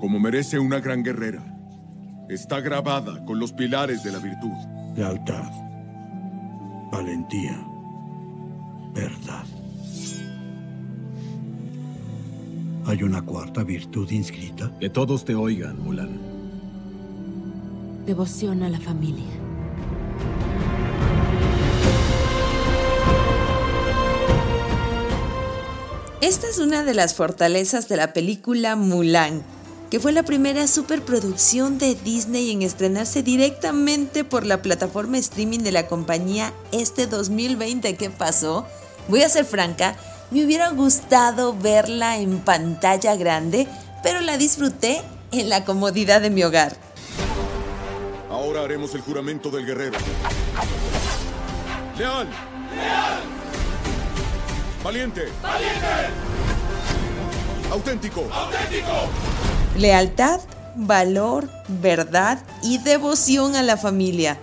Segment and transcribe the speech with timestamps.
[0.00, 1.44] como merece una gran guerrera.
[2.28, 4.52] Está grabada con los pilares de la virtud.
[4.96, 5.50] Lealtad,
[6.90, 7.64] valentía,
[8.94, 9.44] verdad.
[12.86, 14.72] ¿Hay una cuarta virtud inscrita?
[14.80, 16.18] Que todos te oigan, Mulan.
[18.06, 19.26] Devoción a la familia.
[26.20, 29.42] Esta es una de las fortalezas de la película Mulan,
[29.90, 35.72] que fue la primera superproducción de Disney en estrenarse directamente por la plataforma streaming de
[35.72, 37.96] la compañía este 2020.
[37.96, 38.66] ¿Qué pasó?
[39.08, 39.96] Voy a ser franca,
[40.30, 43.66] me hubiera gustado verla en pantalla grande,
[44.04, 46.76] pero la disfruté en la comodidad de mi hogar.
[48.30, 49.98] Ahora haremos el juramento del guerrero.
[51.98, 52.28] ¡Leal!
[52.76, 53.20] ¡Leal!
[54.84, 55.28] ¡Valiente!
[55.42, 55.86] ¡Valiente!
[57.72, 58.28] ¡Auténtico!
[58.32, 59.59] ¡Auténtico!
[59.76, 60.40] Lealtad,
[60.76, 64.38] valor, verdad y devoción a la familia.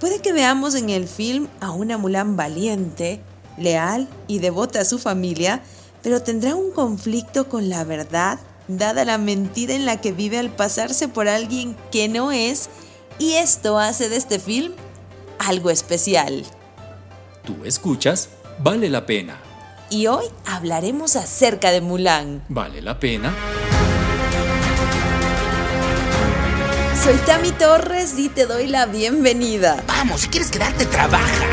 [0.00, 3.20] Puede que veamos en el film a una Mulan valiente,
[3.56, 5.62] leal y devota a su familia,
[6.02, 10.50] pero tendrá un conflicto con la verdad, dada la mentira en la que vive al
[10.50, 12.68] pasarse por alguien que no es,
[13.18, 14.72] y esto hace de este film
[15.38, 16.44] algo especial.
[17.44, 19.40] Tú escuchas, vale la pena.
[19.88, 22.44] Y hoy hablaremos acerca de Mulan.
[22.48, 23.34] ¿Vale la pena?
[27.06, 29.80] Soy Tami Torres y te doy la bienvenida.
[29.86, 31.46] Vamos, si quieres quedarte, trabaja.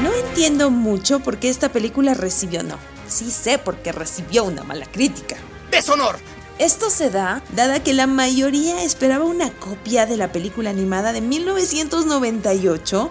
[0.00, 2.76] No entiendo mucho por qué esta película recibió no.
[3.08, 5.34] Sí sé por qué recibió una mala crítica.
[5.72, 6.20] ¡Deshonor!
[6.60, 11.22] Esto se da dada que la mayoría esperaba una copia de la película animada de
[11.22, 13.10] 1998.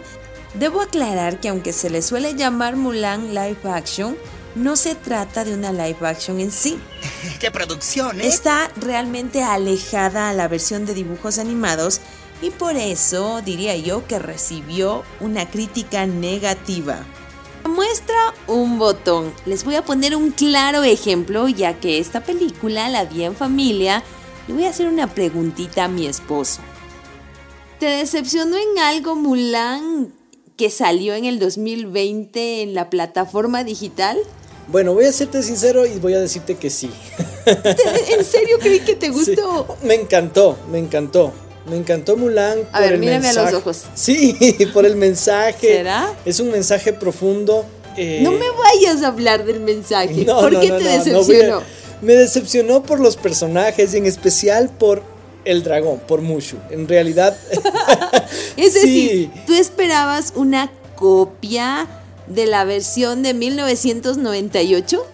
[0.53, 4.15] Debo aclarar que aunque se le suele llamar Mulan Live Action,
[4.55, 6.79] no se trata de una live action en sí.
[7.39, 8.27] ¡Qué producción, eh!
[8.27, 12.01] Está realmente alejada a la versión de dibujos animados
[12.41, 17.05] y por eso diría yo que recibió una crítica negativa.
[17.65, 19.33] Muestra un botón.
[19.45, 24.03] Les voy a poner un claro ejemplo ya que esta película la vi en familia
[24.47, 26.61] y voy a hacer una preguntita a mi esposo.
[27.79, 30.13] ¿Te decepcionó en algo Mulan
[30.57, 34.17] que salió en el 2020 en la plataforma digital?
[34.71, 36.91] Bueno, voy a serte sincero y voy a decirte que sí.
[37.45, 39.65] ¿En serio creí que te gustó?
[39.81, 41.33] Sí, me encantó, me encantó.
[41.67, 42.59] Me encantó Mulan.
[42.71, 43.85] A ver, mírame a los ojos.
[43.95, 44.35] Sí,
[44.73, 45.77] por el mensaje.
[45.77, 46.13] ¿Será?
[46.25, 47.65] Es un mensaje profundo.
[47.97, 48.19] Eh...
[48.21, 50.23] No me vayas a hablar del mensaje.
[50.25, 51.57] No, ¿Por no, qué no, te decepcionó?
[51.57, 51.63] A...
[52.01, 55.03] Me decepcionó por los personajes y en especial por
[55.45, 56.57] el dragón, por Mushu.
[56.69, 57.35] En realidad.
[58.57, 59.41] es decir, sí.
[59.45, 61.87] tú esperabas una copia
[62.29, 65.05] de la versión de 1998?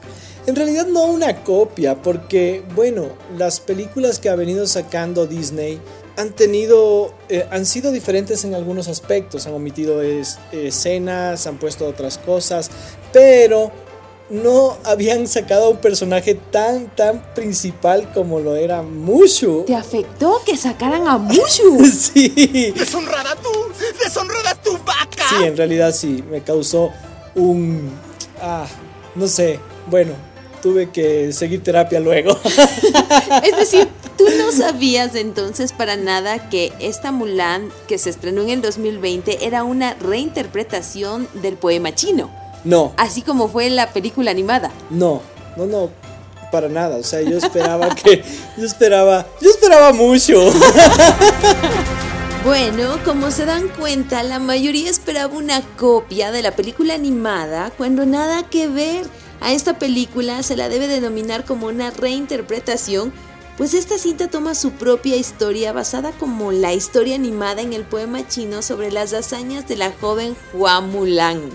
[0.48, 5.80] En realidad no una copia, porque bueno, las películas que ha venido sacando Disney
[6.18, 11.88] han tenido, eh, han sido diferentes en algunos aspectos, han omitido es, escenas, han puesto
[11.88, 12.70] otras cosas,
[13.12, 13.72] pero
[14.30, 19.63] no habían sacado a un personaje tan, tan principal como lo era Mushu.
[19.66, 21.86] ¿Te afectó que sacaran a Mushu?
[21.91, 22.74] sí.
[22.75, 23.50] ¡Deshonrada tú!
[24.03, 25.25] ¡Deshonrada tu vaca!
[25.30, 26.91] Sí, en realidad sí, me causó
[27.35, 27.91] un...
[28.41, 28.66] Ah,
[29.16, 30.14] no sé, bueno,
[30.62, 32.40] tuve que seguir terapia luego.
[33.44, 33.88] es decir,
[34.18, 39.46] tú no sabías entonces para nada que esta Mulan que se estrenó en el 2020
[39.46, 42.31] era una reinterpretación del poema chino.
[42.66, 42.94] No.
[42.98, 44.72] Así como fue la película animada.
[44.90, 45.22] No,
[45.56, 45.90] no, no,
[46.52, 46.98] para nada.
[46.98, 48.24] O sea, yo esperaba que.
[48.58, 49.26] Yo esperaba.
[49.42, 50.52] Yo esperaba mucho.
[52.46, 58.06] Bueno, como se dan cuenta, la mayoría esperaba una copia de la película animada cuando
[58.06, 59.08] nada que ver.
[59.42, 63.12] A esta película se la debe denominar como una reinterpretación,
[63.58, 68.28] pues esta cinta toma su propia historia basada como la historia animada en el poema
[68.28, 71.50] chino sobre las hazañas de la joven Hua Mulan.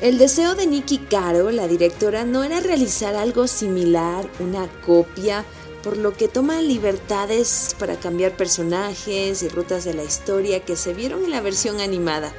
[0.00, 5.44] El deseo de Nikki Caro, la directora, no era realizar algo similar, una copia,
[5.82, 10.94] por lo que toma libertades para cambiar personajes y rutas de la historia que se
[10.94, 12.32] vieron en la versión animada.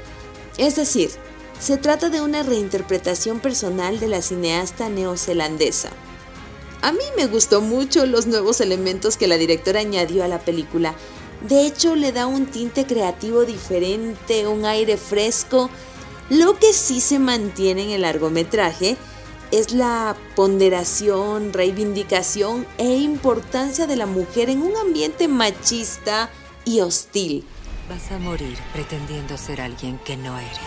[0.57, 1.09] Es decir,
[1.59, 5.89] se trata de una reinterpretación personal de la cineasta neozelandesa.
[6.81, 10.95] A mí me gustó mucho los nuevos elementos que la directora añadió a la película.
[11.45, 15.69] De hecho, le da un tinte creativo diferente, un aire fresco.
[16.29, 18.97] Lo que sí se mantiene en el largometraje
[19.51, 26.29] es la ponderación, reivindicación e importancia de la mujer en un ambiente machista
[26.65, 27.47] y hostil.
[27.89, 30.59] Vas a morir pretendiendo ser alguien que no eres.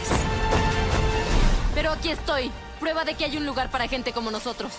[1.77, 2.51] Pero aquí estoy,
[2.81, 4.73] prueba de que hay un lugar para gente como nosotros.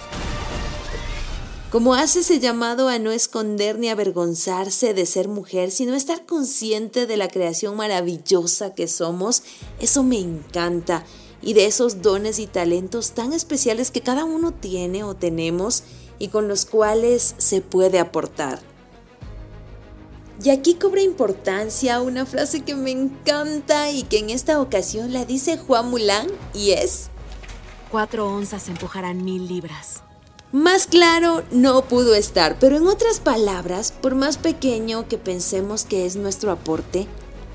[1.74, 7.08] Como hace ese llamado a no esconder ni avergonzarse de ser mujer, sino estar consciente
[7.08, 9.42] de la creación maravillosa que somos,
[9.80, 11.04] eso me encanta.
[11.42, 15.81] Y de esos dones y talentos tan especiales que cada uno tiene o tenemos
[16.20, 18.60] y con los cuales se puede aportar.
[20.44, 25.25] Y aquí cobra importancia una frase que me encanta y que en esta ocasión la
[25.25, 27.10] dice Juan Mulán y es...
[27.90, 30.04] Cuatro onzas empujarán mil libras.
[30.53, 36.05] Más claro no pudo estar, pero en otras palabras, por más pequeño que pensemos que
[36.05, 37.07] es nuestro aporte,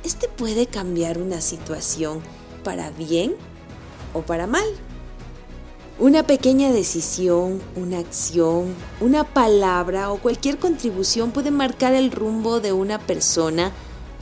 [0.02, 2.20] este puede cambiar una situación
[2.64, 3.36] para bien
[4.14, 4.66] o para mal.
[6.00, 12.72] Una pequeña decisión, una acción, una palabra o cualquier contribución puede marcar el rumbo de
[12.72, 13.70] una persona,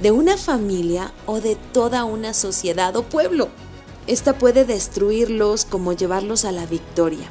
[0.02, 3.48] de una familia o de toda una sociedad o pueblo.
[4.06, 7.30] Esta puede destruirlos como llevarlos a la victoria.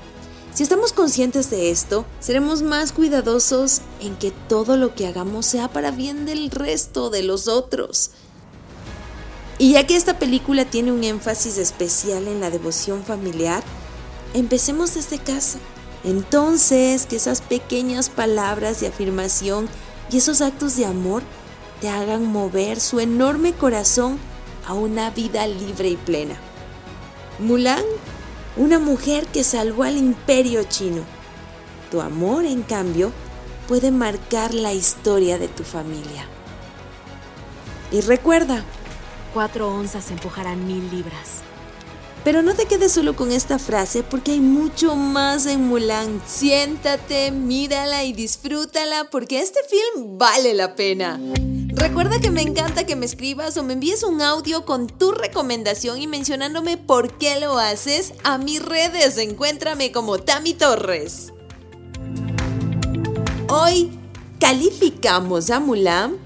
[0.55, 5.67] Si estamos conscientes de esto, seremos más cuidadosos en que todo lo que hagamos sea
[5.67, 8.11] para bien del resto de los otros.
[9.57, 13.63] Y ya que esta película tiene un énfasis especial en la devoción familiar,
[14.33, 15.59] empecemos desde casa.
[16.05, 19.67] Entonces, que esas pequeñas palabras de afirmación
[20.09, 21.21] y esos actos de amor
[21.81, 24.17] te hagan mover su enorme corazón
[24.65, 26.37] a una vida libre y plena.
[27.39, 27.83] Mulan
[28.57, 31.03] una mujer que salvó al imperio chino.
[31.91, 33.11] Tu amor, en cambio,
[33.67, 36.25] puede marcar la historia de tu familia.
[37.91, 38.63] Y recuerda,
[39.33, 41.41] cuatro onzas empujarán mil libras.
[42.23, 46.21] Pero no te quedes solo con esta frase porque hay mucho más en Mulan.
[46.25, 51.19] Siéntate, mírala y disfrútala porque este film vale la pena.
[51.75, 56.01] Recuerda que me encanta que me escribas o me envíes un audio con tu recomendación
[56.01, 59.17] y mencionándome por qué lo haces a mis redes.
[59.17, 61.33] Encuéntrame como Tami Torres.
[63.49, 63.91] Hoy
[64.39, 66.17] calificamos a Mulan.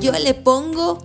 [0.00, 1.04] Yo le pongo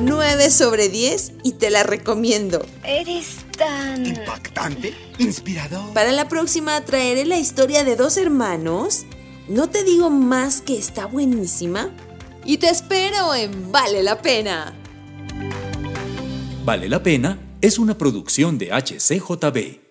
[0.00, 2.64] 9 sobre 10 y te la recomiendo.
[2.82, 4.06] Eres tan...
[4.06, 5.92] Impactante, inspirador.
[5.92, 9.04] Para la próxima traeré la historia de dos hermanos.
[9.46, 11.90] No te digo más que está buenísima.
[12.46, 14.74] Y te espero en Vale la Pena.
[16.64, 19.83] Vale la Pena es una producción de HCJB.